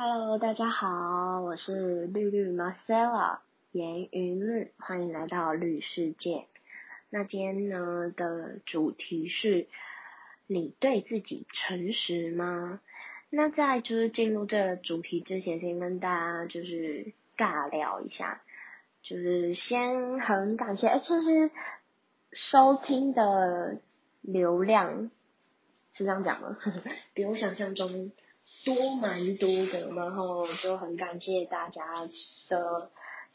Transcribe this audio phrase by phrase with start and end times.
[0.00, 3.40] Hello，大家好，我是绿绿 Marcella
[3.72, 6.46] 颜云绿，欢迎来到绿世界。
[7.10, 9.66] 那今天呢的主题是
[10.46, 12.78] 你对自己诚实吗？
[13.28, 18.40] 那在就是进入这个主题之前，先跟大家就是尬聊一下，
[19.02, 21.50] 就是先很感谢，哎，其实
[22.30, 23.80] 收听的
[24.20, 25.10] 流量
[25.92, 26.56] 是这样讲吗？
[27.14, 28.12] 比我想象中。
[28.64, 32.06] 多蛮多的，然后就很感谢大家
[32.48, 32.90] 的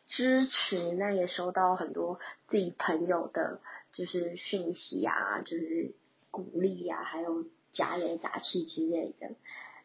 [0.06, 3.60] 支持，那也收到很多自己朋友的，
[3.92, 5.94] 就是讯息啊，就是
[6.30, 9.32] 鼓励啊，还有加油打气之类的，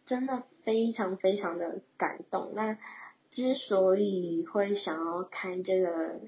[0.06, 2.52] 真的非常非常的感动。
[2.54, 2.76] 那
[3.30, 6.20] 之所以会想要开这个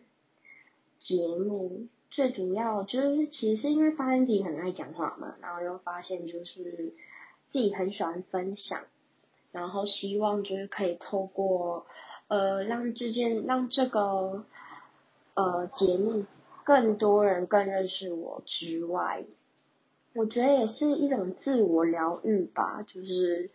[0.98, 6.94] 节目，最主要就是其实是因为发现自己很爱讲话嘛，然后又发现就是
[7.50, 8.84] 自己很喜欢分享。
[9.52, 11.86] 然后希望就是可以透过
[12.28, 14.44] 呃让这件让这个
[15.34, 16.24] 呃节目
[16.64, 19.24] 更多人更认识我之外，
[20.14, 22.82] 我觉得也是一种自我疗愈吧。
[22.86, 23.50] 就是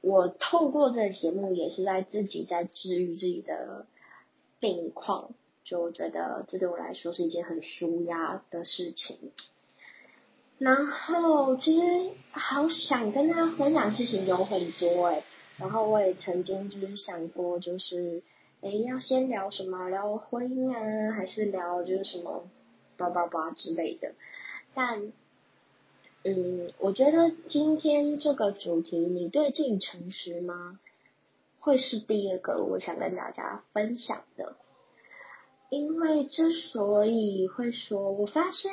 [0.00, 3.86] 我透过这个节目也是在自己在治愈自己的
[4.60, 5.30] 病况，
[5.64, 9.32] 就觉得这对我来说是一件很舒压的事情。
[10.58, 15.22] 然后其实好想跟大家分享事情有很多哎，
[15.56, 18.22] 然后我也曾经就是想过，就是
[18.60, 22.44] 哎要先聊什么，聊婚姻啊，还是聊就是什么
[22.96, 24.14] 叭叭叭之类的。
[24.74, 25.12] 但
[26.24, 30.80] 嗯，我觉得今天这个主题，你对自己诚实吗？
[31.60, 34.56] 会是第二个我想跟大家分享的。
[35.70, 38.72] 因为之所以会说，我发现，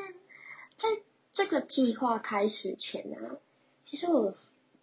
[0.77, 0.89] 在
[1.35, 3.37] 这个计划开始前呢，
[3.83, 4.33] 其实我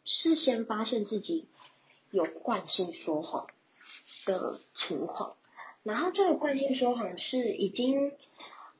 [0.05, 1.47] 事先发现自己
[2.11, 3.47] 有惯性说谎
[4.27, 5.34] 的情况，
[5.83, 8.12] 然后这个惯性说谎是已经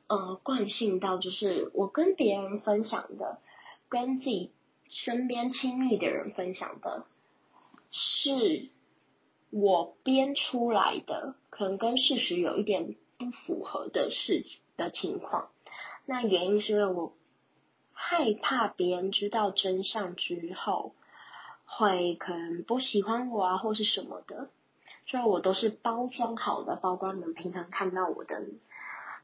[0.06, 3.38] 呃惯性到，就是我跟别人分享的，
[3.88, 4.50] 跟自己
[4.87, 7.06] 身边亲密的人分享的，
[7.91, 8.69] 是
[9.49, 15.49] 我编出来的，可能跟事实有一点不符合的事情的情况。
[16.05, 17.15] 那原因是因为我。
[17.93, 20.95] 害怕别人知道真相之后，
[21.65, 24.49] 会可能不喜欢我啊，或是什么的，
[25.07, 28.43] 所以我都是包装好的，包括你们平常看到我的，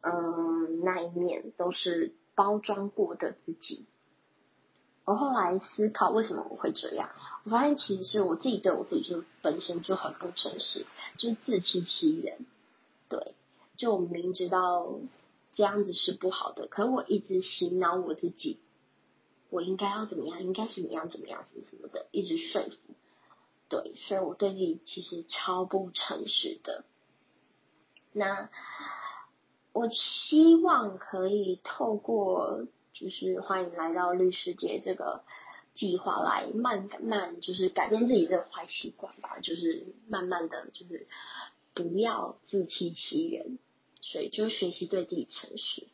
[0.03, 3.87] 嗯，那一面都是包装过的自己。
[5.05, 7.09] 我后来思考为什么我会这样，
[7.45, 10.85] 我发现其实我自己对我自己就本身就很不诚实，
[11.17, 12.45] 就是自欺欺人。
[13.09, 13.35] 对，
[13.79, 14.87] 就我明知道
[15.53, 18.61] 这样子是不好的，可是我一直洗脑我自己。
[19.51, 20.43] 我应该要怎么样？
[20.43, 21.09] 应该怎么样？
[21.09, 21.47] 怎么样？
[21.49, 22.77] 什么什么的，一直说服。
[23.71, 26.85] 对，所以我对自己其实超不诚实的。
[28.13, 28.51] 那
[29.73, 35.23] 我希望可以透过就是欢迎来到律师节这个
[35.73, 41.07] 计划来慢慢就是改变自己的坏习惯吧，就是慢慢的就是
[41.73, 43.59] 不要自欺欺人，
[44.01, 45.87] 所以就学习对自己诚实。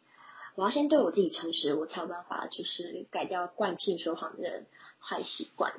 [0.55, 4.63] 我要先对我自己诚实，我才有办法就是改掉惯性说谎的
[5.01, 5.73] 坏习惯。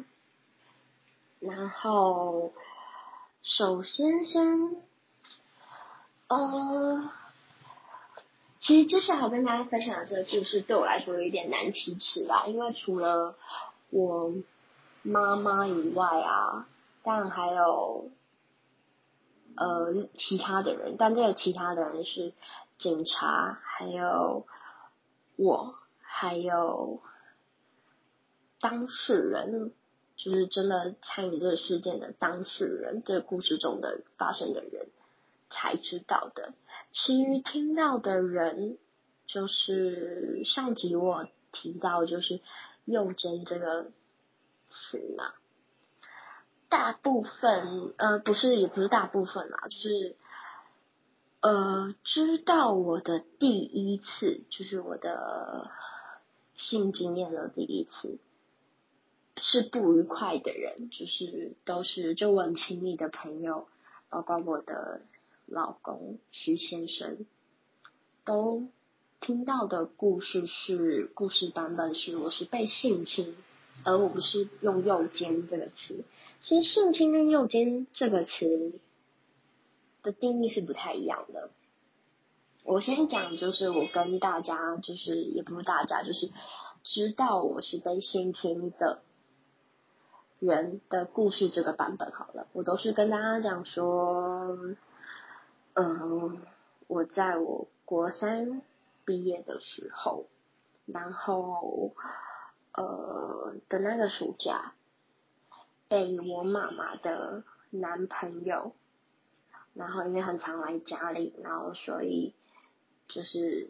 [1.39, 2.51] 然后，
[3.43, 4.75] 首先先，
[6.27, 7.11] 呃，
[8.59, 13.35] 其实接下来我跟大家分享的这个故事对我来说有一点难启齿啦，因为除了
[13.91, 14.33] 我
[15.03, 16.67] 妈妈以外啊，
[17.03, 18.09] 当然还有
[19.55, 22.33] 呃其他的人，但这个其他的人是
[22.77, 24.45] 警察，还有。
[25.37, 27.01] 我还有
[28.61, 29.73] 当事人，
[30.15, 34.87] 就是真的参与这个事件的当事人，这个故事中的发生的人
[35.49, 36.53] 才知道的。
[36.89, 38.77] 其余听到的人，
[39.27, 42.39] 就是上集我提到就是
[42.85, 43.91] “右肩”这个
[44.69, 45.33] 词嘛，
[46.69, 50.15] 大部分呃不是也不是大部分啦，就是。
[51.41, 55.69] 呃，知道我的第一次就是我的
[56.55, 58.17] 性经验的第一次
[59.37, 63.67] 是不愉快的人，就是都是就我很亲密的朋友，
[64.09, 65.01] 包括我的
[65.45, 67.27] 老公徐先生，
[68.23, 68.63] 都
[69.19, 73.37] 听到的故事是故事版本是我是被性侵，
[73.83, 76.03] 而我不是用右肩这个词。
[76.45, 78.79] 其实性侵跟右肩这个词。
[80.03, 81.49] 的定义是不太一样的。
[82.63, 86.29] 我先讲，就是我跟大家，就是也不是大家，就是
[86.83, 89.01] 知道我是被性侵的
[90.37, 94.55] 人的故事这个版本好了，我都是跟大家讲说，
[95.73, 96.39] 嗯，
[96.85, 98.61] 我在我国三
[99.05, 100.27] 毕业的时候，
[100.85, 101.95] 然后
[102.75, 104.75] 呃的那个暑假，
[105.87, 108.73] 被我妈妈的男朋友，
[109.73, 112.33] 然后因为很常来家里，然后所以
[113.07, 113.69] 就是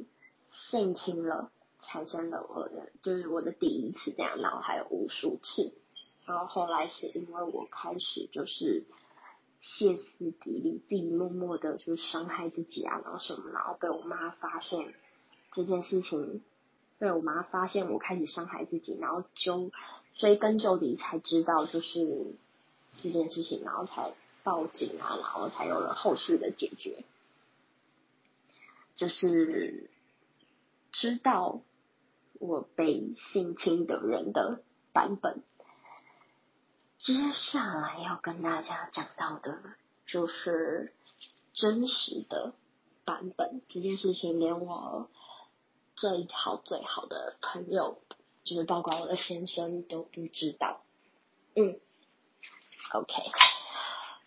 [0.50, 5.73] 性侵了，产生了我的就是我的第一次这样，然后还有无数次。
[6.25, 8.85] 然后后来是因为我开始就是
[9.61, 14.94] 歇斯底里，自己默默的就是伤害自己啊，然后什么，然后被我妈发现
[15.51, 16.41] 这件事情，
[16.97, 19.71] 被我妈发现我开始伤害自己，然后就
[20.15, 22.36] 追根究底才知道就是
[22.97, 24.13] 这件事情，然后才
[24.44, 27.03] 报警啊，然后才有了后续的解决，
[28.95, 29.89] 就是
[30.92, 31.62] 知道
[32.39, 34.62] 我被性侵的人的
[34.94, 35.44] 版本。
[36.97, 39.62] 接下来要跟大家讲到的，
[40.07, 40.94] 就是
[41.53, 42.53] 真实的
[43.03, 43.62] 版本。
[43.68, 45.09] 这件事情连我
[45.95, 47.97] 最好最好的朋友，
[48.44, 50.81] 就是包括我的先生都不知道。
[51.56, 51.80] 嗯
[52.94, 53.13] ，OK，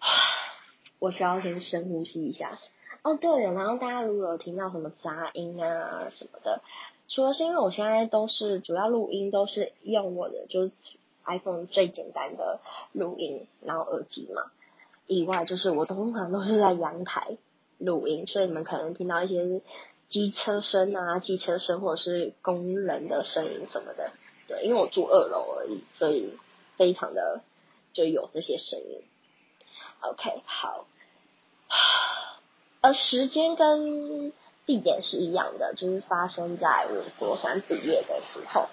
[0.99, 2.59] 我需要先深呼吸一下。
[3.03, 6.63] 哦，对了，然后大家如果有听到什么杂音啊什么的，
[7.09, 10.73] 除了是因为我现在都是主要录音都是用我的就是。
[11.31, 12.59] iPhone 最简单的
[12.93, 14.51] 录音，然后耳机嘛，
[15.07, 17.37] 以外就是我通常都是在阳台
[17.77, 19.61] 录音，所以你们可能听到一些
[20.09, 24.13] 机车声啊、机车声或者是工人的声音什么的。
[24.47, 26.37] 对，因为我住二楼而已，所以
[26.77, 27.43] 非常的
[27.93, 29.03] 就有这些声音。
[30.01, 30.87] OK，好，
[32.81, 34.33] 呃，时间跟
[34.65, 38.69] 地点是一样的，就是发生在我国三毕业的时候。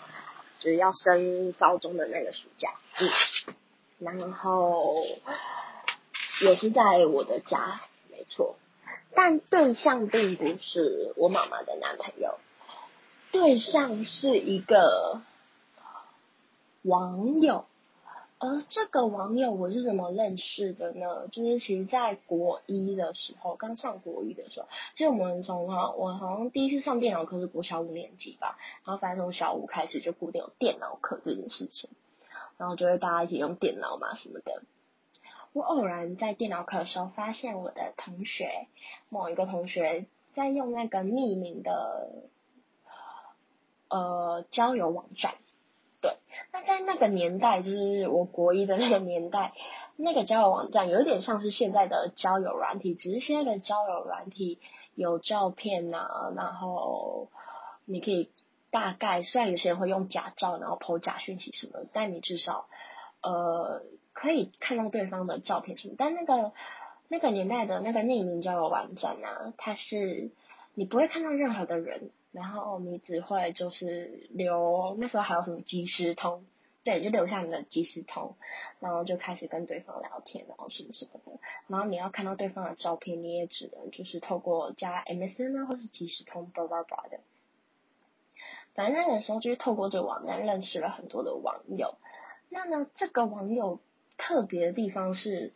[0.58, 3.10] 就是要升高中的那个暑假，嗯，
[4.00, 5.06] 然后
[6.42, 8.56] 也是在我的家，没错，
[9.16, 12.38] 但对象并不是我妈妈的男朋友，
[13.32, 15.22] 对象是一个
[16.84, 17.66] 网友。
[18.38, 21.28] 而这个网友我是怎么认识的呢？
[21.32, 31.90] 就是其实，在国一的时候，刚上国一的时候，其实我们从哈，我好像第一次上电脑课是国小五年级吧，然后反正从小五开始就固定有电脑课这件事情，
[32.58, 34.62] 然后就会大家一起用电脑嘛什么的。
[35.56, 38.68] 我偶然在电脑课的时候，发现我的同学
[39.08, 42.10] 某一个同学在用那个匿名的
[43.88, 45.36] 呃交友网站。
[46.02, 46.18] 对，
[46.52, 49.54] 那在那个年代，就是我国一的那个年代，
[49.96, 54.60] 那个交友网站有点像是现在的交友软体，只是现在的交友软体
[54.94, 57.30] 有照片呐，然后
[57.86, 58.30] 你可以
[58.72, 62.68] 大概，虽然有些人会用假照，然后 po 假讯息什么，但你至少
[63.22, 63.84] 呃
[64.16, 65.94] 可以看到对方的照片什么。
[65.96, 66.54] 但那个
[67.08, 70.32] 那个年代的那个匿名交友网站呢，它是
[70.74, 72.10] 你不会看到任何的人。
[72.32, 76.44] 然后你只会就是留那时候还有什么即时通，
[76.84, 78.36] 对，就留下你的即时通，
[78.82, 81.40] 然后就开始跟对方聊天，然后什么什么的。
[81.68, 87.22] 然后你要看到对方的照片，你也只能就是透过加 MSN 啊，或是即时通，叭叭叭的。
[88.74, 91.96] 反正那个时候就是透过这个网站认识了很多的网友。
[92.50, 93.80] 那呢，这个网友
[94.18, 95.54] 特别的地方是，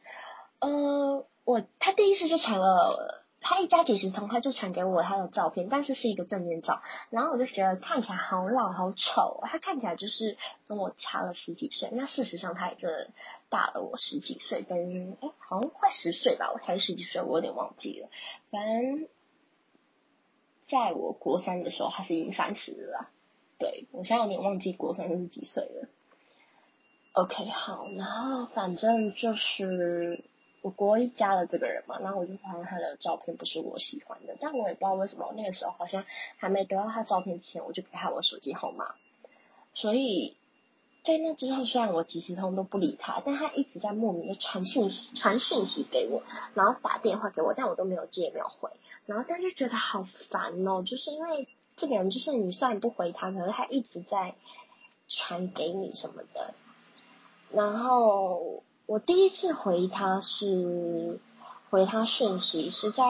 [0.60, 3.26] 呃，我他第一次就传了。
[3.42, 10.36] 他一加几十通，他就传给我他的照片，但是是一个正面照，然后我就觉得看起来好老好丑，他看起来就是
[10.68, 13.12] 跟我差了十几岁，那事实上他也真的
[13.48, 18.10] 大了我十几岁，跟哎好像快十岁吧，我才十几岁，我有点忘记了，
[18.52, 19.08] 反正
[20.68, 23.08] 在我国三的时候他是已经三十了，
[23.58, 25.88] 对我现在有点忘记国三是几岁了。
[27.14, 30.24] OK，好，然后反正就是。
[30.62, 36.04] 我国一加了这个人嘛，然后我就发现他的照片不是我喜欢的，但我也不知道为什么，那个时候好像
[36.36, 38.96] 还没得到他照片之前，我就给他我手机号码。
[39.74, 40.36] 所以
[41.06, 46.24] 在那之后，虽然我即时通都不理他，但他一直在莫名的传信息、传讯息给我，
[46.56, 48.70] 然后打电话给我，但我都没有接，也没有回。
[49.06, 51.48] 然后但是觉得好烦哦，就是因为
[51.78, 54.36] 这个人，就是你虽然不回他，可是他一直在
[55.08, 56.54] 传给你什么的，
[57.52, 58.64] 然后。
[58.90, 61.20] 我第一次回他是
[61.70, 63.04] 回他讯息是在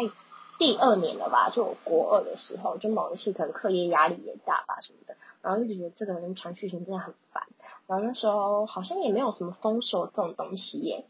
[0.57, 7.47] 第二年了吧，就我国二的时候，就某一次可能课业压力也大吧什么的，然后就觉得这个人传讯息真的很烦，
[7.87, 11.05] 然后那时候好像也没有什么封锁这种东西耶，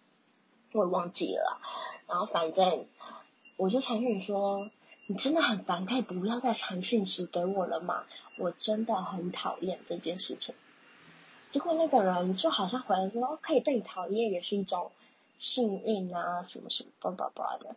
[0.73, 1.59] 我也忘记了，
[2.07, 2.85] 然后反正
[3.57, 4.69] 我就传讯说
[5.07, 8.03] 你真的很烦，可以不要再传讯息给我了吗？
[8.37, 10.53] 我真的很讨厌这件事情。
[11.51, 14.91] 结果那个人就好像回来说，可以被你讨厌也是一种
[15.37, 17.75] 幸运啊，什么什么叭叭叭的。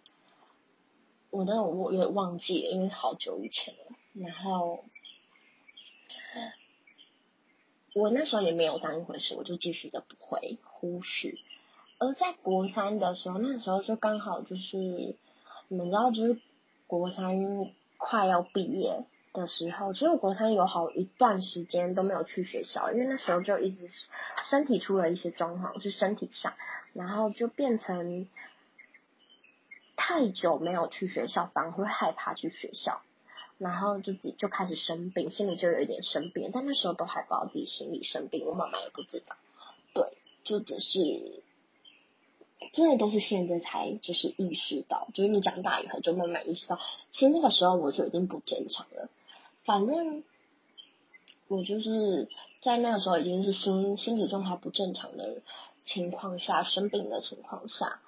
[1.30, 3.96] 我那我有点忘记了，因为好久以前了。
[4.12, 4.84] 然后
[7.94, 11.38] 我那时候也没有当一回事，我就继续的不会忽视。
[11.98, 14.76] 而在国三的时候，那时候就刚好就是
[15.68, 16.38] 你们知道，就是
[16.86, 23.88] 国三快要毕业的时候，其实我国三有好一段时间都没有去学校，因为那时候就一直
[24.48, 26.54] 身体出了一些状况，是身体上，
[26.92, 28.26] 然后就变成。
[29.94, 33.02] 太久没有去学校，反而会害怕去学校，
[33.56, 39.36] 然后就自己就开始生病，心里就有一点生病，但那时候都还不知道自己心里生病，我妈妈也不知道，
[39.94, 40.12] 对，
[40.42, 40.98] 就只是
[42.72, 46.80] 真的都是现在才就是意识到，就是你长大以后就慢慢意识到，
[47.12, 49.08] 其实那个时候我就已经不正常了，
[49.64, 50.22] 反正
[51.48, 52.28] 我就是
[52.62, 55.42] 在那个时候已经是心心理状态不正常的
[55.82, 58.00] 情况下生病的情况下。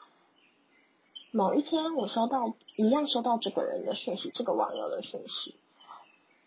[1.31, 5.57] 某一天，我收到一样收到这个人的讯息，这个网友的讯息，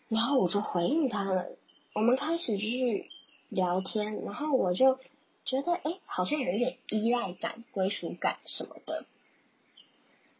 [0.08, 1.46] 然后我就回应他了。
[1.92, 3.04] 我们开始就是
[3.50, 4.98] 聊天，然后我就
[5.44, 9.04] 觉得，哎，好像有一点依赖感、归属感什么的。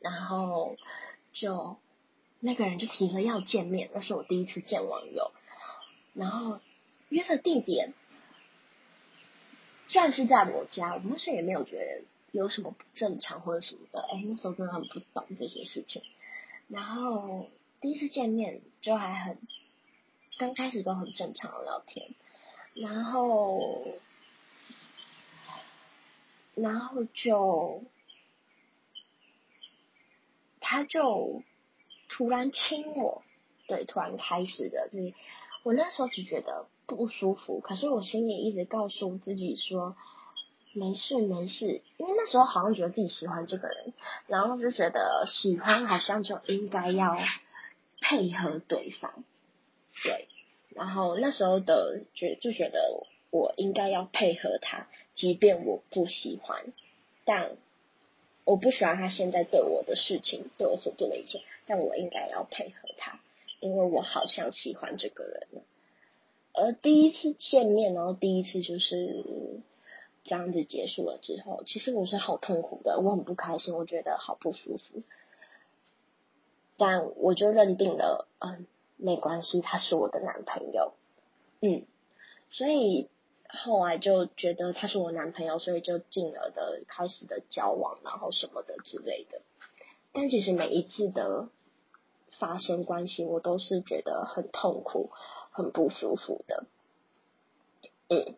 [0.00, 0.76] 然后
[1.34, 1.76] 就
[2.40, 5.32] 那个人就提了要见面，那是我第一次见网友，
[6.14, 6.60] 然后
[7.08, 7.92] 约的地点，
[9.88, 12.04] 虽然是在我家，我那时候也没有觉得。
[12.30, 14.02] 有什么不正常或者什么的？
[14.02, 16.02] 哎，那时候真的很不懂这些事情。
[16.68, 17.48] 然后
[17.80, 19.38] 第一次见面就还很，
[20.36, 22.10] 刚开始都很正常的聊天，
[22.74, 23.88] 然后，
[26.54, 27.82] 然后就，
[30.60, 31.42] 他就
[32.18, 33.22] 突然亲我，
[33.68, 35.14] 对，突然开始的，就是
[35.62, 39.96] 我那时候只觉得不舒服，可是我心里一直告诉自己说。
[40.74, 43.94] 没事没事，因为那时候好像觉得自己喜欢这个人，
[44.26, 47.16] 然后就觉得喜欢好像就应该要
[48.00, 49.24] 配合对方，
[50.04, 50.28] 对，
[50.68, 56.66] 然后那时候的觉就觉得我应该要配合他，即便我不喜欢，
[57.24, 57.56] 但
[58.44, 63.20] 我不喜欢他现在对我的事情，对我所做的一切，但我应该要配合他，
[63.60, 65.62] 因为我好像喜欢这个人了。
[66.52, 69.24] 而第一次见面，然后第一次就是。
[70.24, 75.02] 这样子结束了之后，其实我是好痛苦的，我很不开心，我觉得好不舒服。
[76.76, 78.66] 但我就认定了，嗯，
[78.98, 80.92] 没关系，他是我的男朋友，
[81.62, 81.86] 嗯，
[82.50, 83.08] 所以
[83.48, 89.40] 后来就觉得他是我男朋友，所以就进而的开始的交往，然后什么的之类的。
[90.12, 91.48] 但其实每一次的
[92.38, 95.10] 发生关系，我都是觉得很痛苦、
[95.50, 96.66] 很不舒服的，
[98.08, 98.34] 嗯。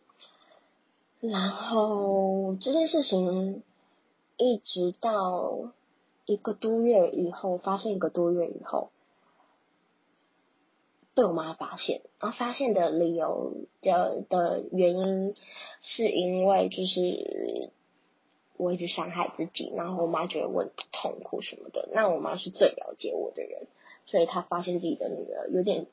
[1.21, 3.63] 然后这件事情
[4.39, 5.73] 一直到
[6.25, 8.91] 一个多月以后，发生一个多月以后，
[11.13, 12.01] 被我妈发现。
[12.19, 15.35] 然后发现的理由的的原因，
[15.83, 17.71] 是因为就是
[18.57, 21.87] 我一直伤害自己，然后我妈觉得我痛苦什么的。
[21.93, 23.67] 那我妈是最了解我的人，
[24.11, 25.87] 所以他发现自己的女儿有点。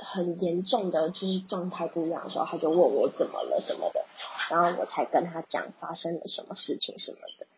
[0.00, 4.06] 很严重的就是状态不一样的时候，他就问我怎么了什么的，
[4.48, 7.48] 然后我才跟他讲发生了什么事情什么的，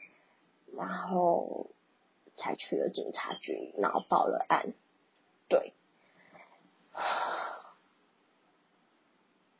[0.74, 1.66] 然后
[2.36, 4.72] 才去了警察局，然后报了案。
[5.48, 5.74] 对，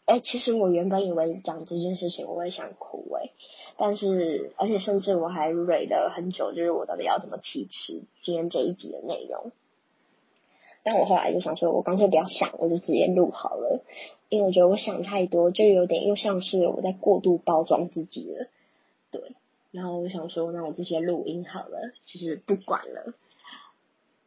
[0.06, 3.28] 哎，其实我原本以为讲这件事情我会想哭哎，
[3.76, 9.52] 但是而且甚至我还蕊了很久，就是我到底要怎么启齿今天这一集的内容。
[10.82, 13.84] 但我后来就想说，我干脆不要想，我就直接录好了，
[14.28, 18.48] 因为我觉得我想太多，就有点又像是我在过度包装自己了，
[19.10, 19.36] 对。
[19.72, 23.14] 然后我想说，那我这些录音好了，就是不管了。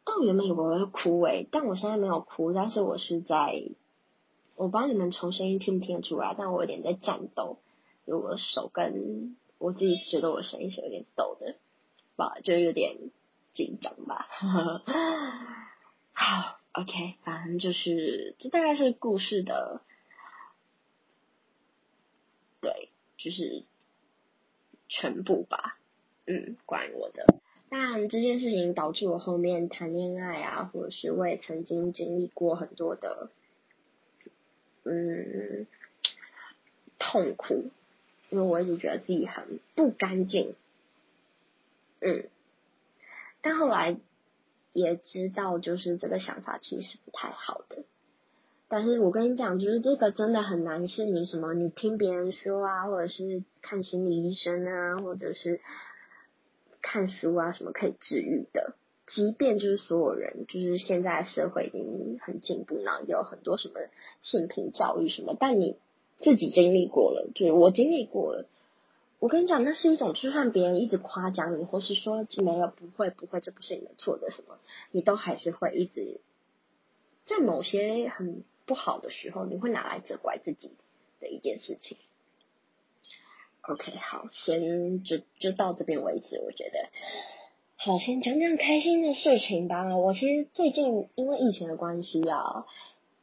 [0.06, 3.62] 但我原本以为我会哭诶，但我现在没有哭，但是我是在，
[4.56, 7.58] 我不知道你们从声音听不听得出来，但我有点在战斗，
[8.06, 11.56] 就我的手跟我自己觉得我声音是有点抖的，
[12.16, 12.96] 吧，就有点
[13.52, 14.28] 紧张吧。
[16.16, 19.80] 好，OK，反正就是这大概是故事的，
[22.60, 23.64] 对，就是
[24.88, 25.76] 全部吧，
[26.26, 27.26] 嗯，关于我的。
[27.68, 33.28] 但这件事情导致我后面谈恋爱啊，或者是我也曾经经历过很多的，
[34.84, 35.66] 嗯，
[37.00, 37.70] 痛苦，
[38.30, 40.54] 因为我一直觉得自己很不干净，
[41.98, 42.28] 嗯，
[43.42, 43.96] 但后来。
[44.74, 47.84] 也知道，就是这个想法其实不太好的，
[48.68, 55.60] 但是我跟你讲，就是这个真的很难，是你什么，你听别人说啊，或者是看心理医生啊，或者是
[56.82, 58.74] 看书啊，什么可以治愈的。
[59.06, 63.74] 即便就是所有人，就是现在社会已经很进步，然后有很多什么
[64.22, 65.76] 性平教育什么，但你
[66.20, 68.46] 自己经历过了，就是我经历过了。
[69.24, 74.58] 我跟你讲，那是一种，就算别人一直夸奖你，或是说没有不会不会，这不是你的错的什么，
[74.90, 76.20] 你都还是会一直
[77.24, 80.72] 在某些很不好的时候，你会拿来责怪自己
[81.20, 81.96] 的一件事情。
[83.62, 86.90] OK，好，先就就到这边为止，我觉得。
[87.76, 89.96] 好，先讲讲开心的事情吧。
[89.96, 92.66] 我其实最近因为疫情的关系啊，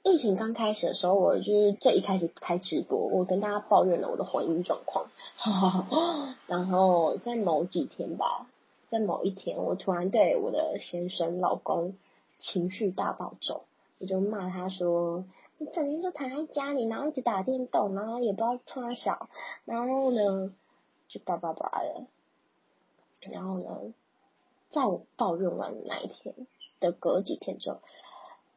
[0.04, 5.10] 疫情刚开始的时候，我就是最一开始开直播，我跟大家抱怨了我的婚姻状况。
[6.48, 8.48] 然后在某几天吧，
[8.90, 11.96] 在某一天，我突然对我的先生老公
[12.40, 13.64] 情绪大暴走，
[14.00, 15.24] 我就骂他说
[15.60, 19.30] ：“你整天就躺在家里，然后一直打电动，然后也不知道冲小，
[19.66, 20.54] 然后呢
[21.08, 22.06] 就叭叭叭的，
[23.32, 23.94] 然后呢。”
[24.72, 26.34] 在我抱怨完那一天
[26.80, 27.82] 的隔几天之后，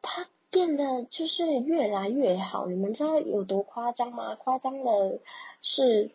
[0.01, 2.67] 他变得就是越来越好。
[2.67, 4.35] 你们知道有多夸张吗？
[4.35, 5.19] 夸张的
[5.61, 6.11] 是，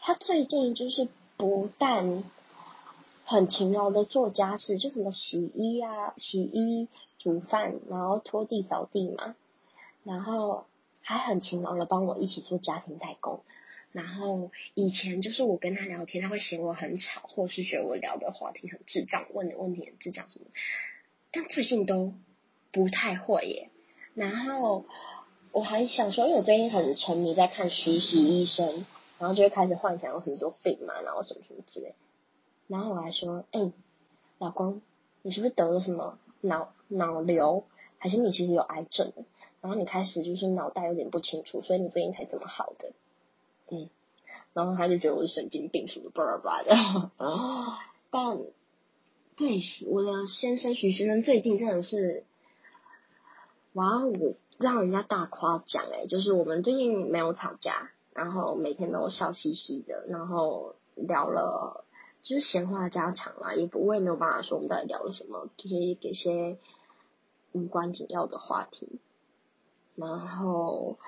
[0.00, 2.24] 他最近就是不但
[3.24, 6.88] 很勤劳的做家事，就什么洗衣啊、洗衣、
[7.18, 9.36] 煮饭，然后拖地、扫地嘛，
[10.02, 10.66] 然后
[11.00, 13.40] 还很勤劳的帮我一起做家庭代工。
[13.92, 20.46] 然后以前就是我跟他聊天，他会嫌我很吵，或是觉得我聊的话题很智障，问的问题很智障什么。
[21.30, 22.12] 但最近都
[22.72, 23.70] 不太会耶。
[24.14, 24.84] 然后
[25.52, 28.86] 我还想说，因为我最近很沉迷在看实习医生，
[29.18, 31.94] 然后就会开始幻想有很多病嘛，然后什么什么之类。
[32.68, 33.72] 然后我还说，哎，
[34.38, 34.80] 老公，
[35.22, 37.64] 你是不是得了什么脑脑瘤，
[37.98, 39.12] 还是你其实有癌症？
[39.60, 42.92] 然后你开始就是脑袋有点不清楚，所以你最近才这么好的。
[43.70, 43.88] 嗯，
[44.52, 46.76] 然后他就觉得我是神经病什么巴拉巴拉的，
[48.10, 48.38] 但
[49.36, 52.24] 对我的先生徐先生最近真的是，
[53.74, 61.84] 哇哦，让人家大夸奖哎，就是我们最近没有吵架，然后每天都笑嘻嘻的，然后聊了
[62.22, 66.58] 就是闲话家常啦，也不我也没有办法说我们到底聊了什么，就是给些
[67.52, 68.98] 无关紧要的话题，
[69.94, 70.98] 然后。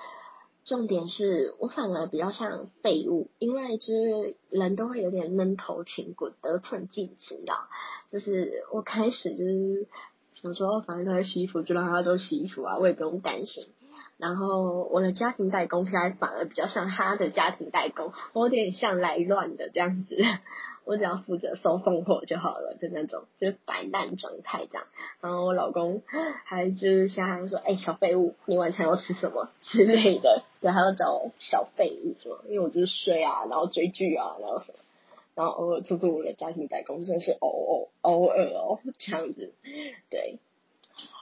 [0.67, 7.69] 重点是我反而比较像废物，因为就是人都会有点闷头轻滚得寸进尺，你知道？
[8.09, 9.87] 就是我开始就是
[10.41, 13.65] 想说，反正他在洗衣服，就让他都洗衣服啊，我也不用担心。
[14.17, 20.15] 然后我的家庭代工现在反而比较像他的家庭代工，我有点像来乱的这样子。
[20.85, 24.87] 我只要负责收送货就好了的那种，就是摆烂状态这样。
[25.19, 26.01] 然后我老公
[26.45, 34.79] 还就是现在说，哎，小废物，你晚餐要吃什么之类的，对，还要找小废物说，因为我就是睡啊，然后追剧啊，然后什么，
[35.37, 39.53] 然后偶尔做做我的家庭代工，真是偶偶偶尔哦这样子，
[40.09, 40.39] 对，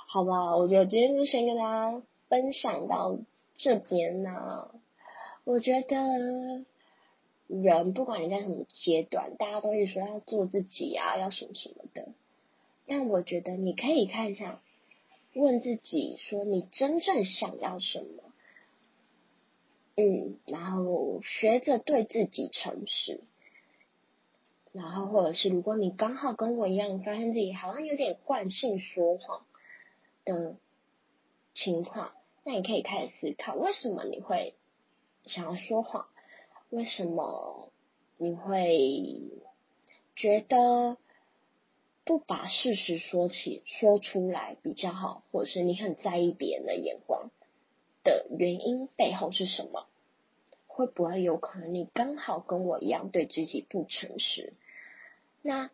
[0.08, 3.20] 好吧，我觉得今天就先跟大家分享到
[3.56, 4.72] 这边呢，
[5.44, 6.66] 我觉得。
[7.48, 12.08] 人不管你在什么阶段，大家都会说要做自己啊，要什么什么的。
[12.88, 14.64] 但我觉得你可以看一下，
[15.34, 18.24] 问自己说你真正想要什么，
[19.96, 23.22] 嗯，然后学着对自己诚实。
[24.76, 29.46] 然后或者是如果你刚好跟我一样，发现自己好像有点惯性说谎
[30.26, 30.58] 的
[31.54, 32.12] 情况，
[32.44, 34.54] 那你可以开始思考，为什么你会
[35.24, 36.08] 想要说谎？
[36.72, 37.72] 为什么
[38.18, 39.22] 你会
[40.14, 40.98] 觉得
[42.04, 47.32] 不把事实说起说出来比较好，或者是你很在意别人的眼光
[48.04, 49.88] 的原因背后是什么？
[50.68, 54.52] 会不会有可能你刚好跟我一样对自己不诚实？
[55.48, 55.70] 那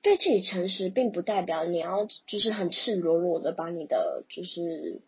[0.00, 5.02] 对自己诚实，并不代表你要就是很赤裸裸的把你的就是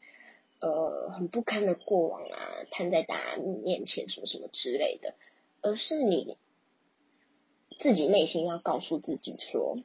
[0.61, 2.39] 呃很不堪的过往啊
[2.71, 5.15] 摊在大家面前，什么什么之类的。
[5.63, 6.37] 而是你
[7.79, 9.79] 自己内心要告诉自己说，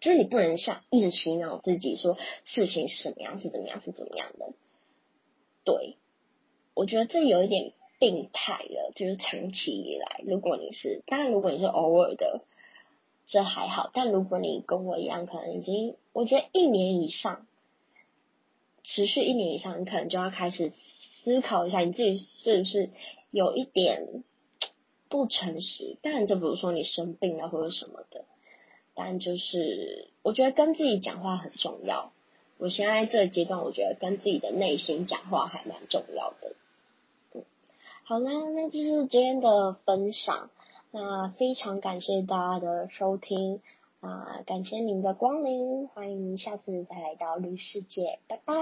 [0.00, 4.52] 就是你不能像一直洗脑自己说事情是什么样，是怎么样，是怎么样的。
[5.64, 5.96] 对，
[6.74, 8.92] 我觉得这有一点病态了。
[8.94, 12.42] 就是长期以来，如果你是，当然如果你是偶尔的，
[13.26, 13.90] 这还好。
[13.92, 17.46] 但如果你跟我一样，可能已经，我觉得一年以上，
[18.82, 20.72] 持续一年以上，你可能就要开始
[21.24, 22.90] 思考一下，你自己是不是。
[23.30, 24.22] 有一点
[25.08, 28.26] 不诚实，当然这不是说你生病了或者什么的，
[28.94, 32.12] 但就是我觉得跟自己讲话很重要。
[32.58, 36.54] 我现在这个阶段，我觉得跟自己的内心讲话还蛮重要的。
[38.06, 40.50] 好啦，那就是今天的分享。
[40.90, 43.62] 那非常感谢大家的收听
[44.00, 48.54] 啊，感谢您的光临，欢迎您下次再来到绿世界，拜拜。